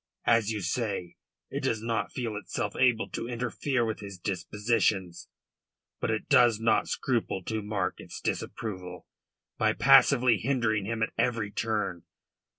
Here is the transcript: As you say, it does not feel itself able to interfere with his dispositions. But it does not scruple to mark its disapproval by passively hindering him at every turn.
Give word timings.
As 0.25 0.51
you 0.51 0.61
say, 0.61 1.15
it 1.51 1.61
does 1.61 1.83
not 1.83 2.11
feel 2.11 2.35
itself 2.35 2.75
able 2.75 3.07
to 3.09 3.29
interfere 3.29 3.85
with 3.85 3.99
his 3.99 4.17
dispositions. 4.17 5.27
But 5.99 6.09
it 6.09 6.27
does 6.27 6.59
not 6.59 6.87
scruple 6.87 7.43
to 7.43 7.61
mark 7.61 7.99
its 7.99 8.19
disapproval 8.19 9.05
by 9.59 9.73
passively 9.73 10.39
hindering 10.39 10.85
him 10.85 11.03
at 11.03 11.13
every 11.19 11.51
turn. 11.51 12.01